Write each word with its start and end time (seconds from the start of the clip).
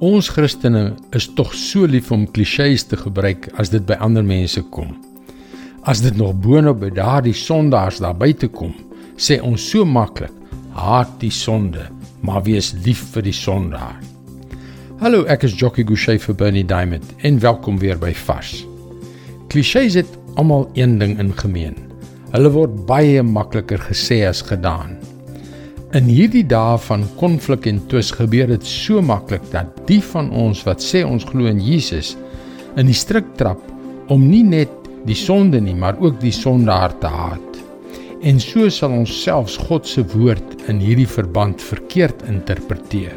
Ons 0.00 0.30
Christene 0.32 0.94
is 1.12 1.26
tog 1.36 1.50
so 1.52 1.84
lief 1.84 2.06
om 2.08 2.22
klisjées 2.32 2.86
te 2.88 2.96
gebruik 2.96 3.50
as 3.60 3.68
dit 3.68 3.82
by 3.84 3.98
ander 4.00 4.24
mense 4.24 4.62
kom. 4.72 4.94
As 5.84 6.00
dit 6.00 6.16
nog 6.16 6.38
boonop 6.40 6.78
by 6.80 6.88
daardie 6.96 7.34
sondaars 7.36 7.98
daar 8.00 8.16
buite 8.16 8.48
kom, 8.48 8.72
sê 9.20 9.36
ons 9.44 9.60
so 9.60 9.84
maklik: 9.84 10.32
"Haat 10.72 11.12
die 11.20 11.30
sonde, 11.30 11.84
maar 12.24 12.40
wees 12.48 12.72
lief 12.86 13.02
vir 13.12 13.28
die 13.28 13.36
sondaar." 13.36 14.00
Hallo, 15.04 15.26
ek 15.28 15.44
is 15.44 15.60
Jockey 15.60 15.84
Gouchee 15.84 16.16
vir 16.18 16.34
Bernie 16.34 16.64
Diamond 16.64 17.04
en 17.20 17.38
welkom 17.38 17.76
weer 17.78 18.00
by 18.00 18.14
Vars. 18.24 18.64
Klisjées 19.52 20.00
het 20.00 20.18
almal 20.36 20.70
een 20.80 20.96
ding 20.98 21.18
in 21.18 21.36
gemeen. 21.36 21.76
Hulle 22.32 22.48
word 22.48 22.86
baie 22.86 23.20
makliker 23.22 23.84
gesê 23.92 24.24
as 24.24 24.40
gedaan. 24.40 24.96
In 25.90 26.06
hierdie 26.06 26.44
dae 26.46 26.76
van 26.78 27.02
konflik 27.18 27.64
en 27.66 27.80
twis 27.90 28.12
gebeur 28.14 28.46
dit 28.52 28.66
so 28.66 29.00
maklik 29.02 29.42
dat 29.50 29.72
die 29.88 29.98
van 30.12 30.28
ons 30.38 30.60
wat 30.62 30.78
sê 30.84 31.00
ons 31.02 31.24
glo 31.26 31.50
in 31.50 31.58
Jesus 31.58 32.12
in 32.78 32.86
die 32.86 32.94
struik 32.94 33.32
trap 33.40 33.64
om 34.14 34.22
nie 34.22 34.44
net 34.46 34.70
die 35.08 35.16
sonde 35.18 35.58
nie, 35.58 35.74
maar 35.74 35.98
ook 35.98 36.20
die 36.22 36.30
sondaar 36.30 36.94
te 37.02 37.10
haat. 37.10 37.58
En 38.22 38.38
so 38.38 38.70
sal 38.70 38.94
ons 39.00 39.16
selfs 39.24 39.56
God 39.66 39.88
se 39.88 40.04
woord 40.12 40.62
in 40.70 40.78
hierdie 40.78 41.08
verband 41.10 41.58
verkeerd 41.58 42.22
interpreteer. 42.30 43.16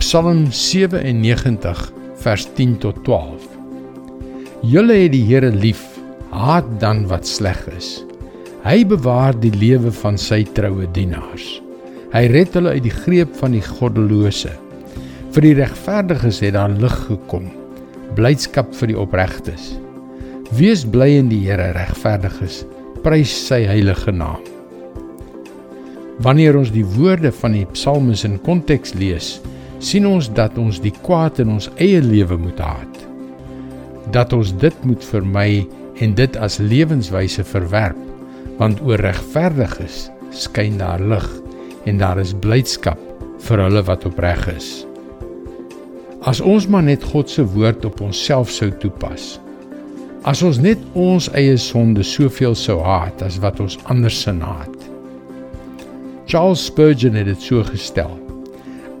Psalm 0.00 0.46
97 0.48 1.82
vers 2.22 2.46
10 2.56 2.78
tot 2.86 3.02
12. 3.04 3.44
Julle 4.72 4.96
het 5.02 5.12
die 5.12 5.26
Here 5.28 5.52
lief, 5.52 5.84
haat 6.32 6.78
dan 6.80 7.04
wat 7.12 7.28
sleg 7.28 7.60
is. 7.76 7.98
Hy 8.62 8.84
bewaar 8.86 9.34
die 9.42 9.50
lewe 9.50 9.90
van 9.90 10.14
sy 10.14 10.44
troue 10.54 10.86
dienaars. 10.94 11.56
Hy 12.12 12.20
red 12.30 12.54
hulle 12.54 12.76
uit 12.76 12.84
die 12.84 12.92
greep 12.94 13.32
van 13.40 13.56
die 13.56 13.62
goddelose. 13.66 14.52
Vir 15.34 15.42
die 15.42 15.56
regverdiges 15.58 16.38
het 16.44 16.54
daar 16.54 16.70
lig 16.70 16.94
gekom. 17.08 17.48
Blydskap 18.14 18.70
vir 18.78 18.92
die 18.92 18.98
opregtes. 19.02 19.72
Wees 20.54 20.84
bly 20.86 21.08
in 21.18 21.32
die 21.32 21.40
Here, 21.42 21.72
regverdiges. 21.74 22.60
Prys 23.02 23.34
sy 23.48 23.64
heilige 23.66 24.14
naam. 24.14 24.46
Wanneer 26.22 26.60
ons 26.60 26.70
die 26.70 26.86
woorde 26.94 27.34
van 27.34 27.58
die 27.58 27.66
psalmes 27.74 28.22
in 28.28 28.38
konteks 28.46 28.94
lees, 28.94 29.32
sien 29.82 30.06
ons 30.06 30.30
dat 30.38 30.54
ons 30.62 30.78
die 30.78 30.94
kwaad 31.02 31.42
in 31.42 31.50
ons 31.56 31.66
eie 31.82 31.98
lewe 31.98 32.38
moet 32.38 32.62
haat. 32.62 33.02
Dat 34.14 34.38
ons 34.38 34.54
dit 34.62 34.86
moet 34.86 35.10
vermy 35.10 35.66
en 35.98 36.14
dit 36.14 36.38
as 36.38 36.62
lewenswyse 36.62 37.42
verwerp 37.50 37.98
want 38.58 38.80
oor 38.86 39.00
regverdiges 39.02 40.08
skyn 40.32 40.78
daar 40.80 41.02
lig 41.02 41.28
en 41.88 41.98
daar 41.98 42.20
is 42.22 42.34
blydskap 42.44 43.00
vir 43.46 43.62
hulle 43.64 43.82
wat 43.88 44.06
opreg 44.08 44.44
is. 44.52 44.70
As 46.22 46.40
ons 46.40 46.68
maar 46.70 46.84
net 46.86 47.02
God 47.02 47.30
se 47.30 47.42
woord 47.54 47.84
op 47.88 48.00
onsself 48.04 48.50
sou 48.54 48.70
toepas. 48.82 49.40
As 50.22 50.42
ons 50.46 50.60
net 50.62 50.78
ons 50.94 51.26
eie 51.34 51.56
sonde 51.58 52.04
soveel 52.06 52.54
sou 52.54 52.78
haat 52.86 53.24
as 53.26 53.40
wat 53.42 53.58
ons 53.60 53.78
ander 53.90 54.12
se 54.14 54.30
haat. 54.38 54.76
Charles 56.30 56.62
Spurgeon 56.64 57.18
het 57.18 57.26
dit 57.26 57.42
so 57.42 57.64
gestel. 57.66 58.14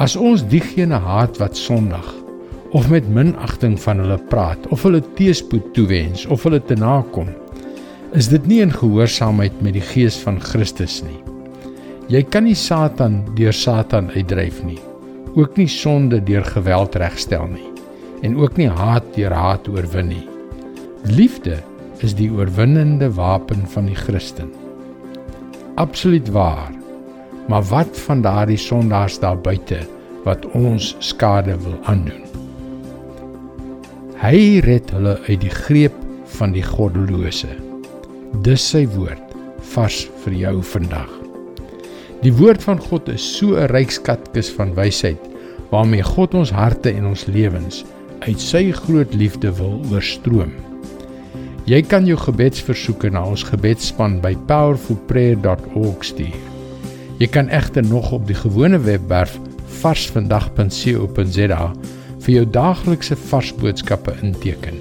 As 0.00 0.16
ons 0.16 0.46
diegene 0.48 0.96
haat 0.96 1.36
wat 1.38 1.60
sondig 1.60 2.08
of 2.72 2.88
met 2.88 3.04
minagting 3.12 3.76
van 3.82 4.00
hulle 4.00 4.16
praat 4.32 4.66
of 4.72 4.82
hulle 4.86 5.02
teespoed 5.18 5.74
toewens 5.76 6.24
of 6.26 6.46
hulle 6.48 6.62
te 6.64 6.78
nakom, 6.80 7.28
is 8.10 8.26
dit 8.26 8.46
nie 8.50 8.58
in 8.64 8.72
gehoorsaamheid 8.74 9.60
met 9.62 9.76
die 9.76 9.84
gees 9.92 10.16
van 10.24 10.40
Christus 10.42 10.98
nie. 11.06 11.20
Jy 12.10 12.24
kan 12.26 12.42
nie 12.48 12.56
Satan 12.58 13.20
deur 13.38 13.54
Satan 13.54 14.08
uitdryf 14.10 14.64
nie. 14.66 14.80
Ook 15.38 15.54
nie 15.60 15.68
sonde 15.70 16.18
deur 16.26 16.42
geweld 16.44 16.98
regstel 16.98 17.46
nie 17.52 17.68
en 18.26 18.34
ook 18.36 18.58
nie 18.60 18.68
haat 18.68 19.06
deur 19.14 19.32
haat 19.32 19.68
oorwin 19.70 20.10
nie. 20.10 20.26
Liefde 21.08 21.60
is 22.04 22.12
die 22.18 22.28
oorwinnende 22.28 23.08
wapen 23.16 23.62
van 23.72 23.86
die 23.88 23.96
Christen. 23.96 24.50
Absoluut 25.80 26.28
waar. 26.34 26.68
Maar 27.48 27.64
wat 27.70 27.96
van 28.04 28.20
daardie 28.26 28.60
sondaars 28.60 29.16
daar 29.22 29.38
buite 29.40 29.80
wat 30.26 30.44
ons 30.52 30.92
skade 30.98 31.56
wil 31.62 31.78
aandoen? 31.88 32.26
Hy 34.20 34.60
red 34.66 34.92
hulle 34.92 35.16
uit 35.30 35.40
die 35.40 35.56
greep 35.62 35.96
van 36.36 36.52
die 36.52 36.66
goddelose. 36.66 37.69
Dis 38.38 38.62
sy 38.62 38.84
woord 38.94 39.32
vars 39.72 40.04
vir 40.22 40.34
jou 40.38 40.52
vandag. 40.70 41.10
Die 42.22 42.30
woord 42.38 42.62
van 42.62 42.78
God 42.78 43.08
is 43.10 43.24
so 43.36 43.58
'n 43.58 43.66
ryk 43.74 43.90
skatkis 43.90 44.50
van 44.54 44.74
wysheid 44.74 45.18
waarmee 45.70 46.02
God 46.02 46.34
ons 46.34 46.50
harte 46.50 46.90
en 46.90 47.06
ons 47.06 47.26
lewens 47.26 47.84
uit 48.20 48.40
sy 48.40 48.70
groot 48.72 49.14
liefde 49.14 49.50
wil 49.58 49.80
oorstroom. 49.90 50.52
Jy 51.66 51.82
kan 51.82 52.06
jou 52.06 52.16
gebedsversoeke 52.16 53.10
na 53.10 53.24
ons 53.26 53.42
gebedsspan 53.42 54.20
by 54.20 54.36
powerfulprayer.org 54.46 56.04
stuur. 56.04 56.40
Jy 57.18 57.26
kan 57.26 57.48
egter 57.48 57.82
nog 57.82 58.12
op 58.12 58.26
die 58.26 58.38
gewone 58.38 58.78
webwerf 58.78 59.38
varsvandag.co.za 59.82 61.72
vir 62.20 62.34
jou 62.34 62.46
daaglikse 62.46 63.16
vars 63.16 63.54
boodskappe 63.54 64.14
inteken. 64.22 64.74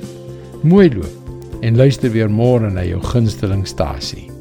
Mooi 0.62 0.94
loop 0.94 1.19
en 1.62 1.78
luister 1.78 2.12
weer 2.12 2.30
môre 2.32 2.72
na 2.72 2.84
jou 2.88 3.02
gunstelingstasie. 3.04 4.39